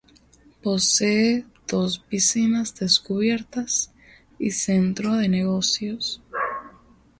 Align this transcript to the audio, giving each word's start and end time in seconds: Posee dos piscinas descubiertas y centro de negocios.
Posee 0.63 1.45
dos 1.67 1.99
piscinas 1.99 2.73
descubiertas 2.73 3.91
y 4.39 4.49
centro 4.49 5.13
de 5.13 5.29
negocios. 5.29 6.23